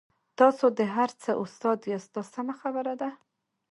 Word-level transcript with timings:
تاسو 0.39 0.65
د 0.77 0.79
هر 0.95 1.09
څه 1.21 1.31
استاد 1.43 1.77
یاست 1.93 2.11
دا 2.15 2.23
سمه 2.33 2.53
خبره 2.61 2.93
ده. 3.01 3.09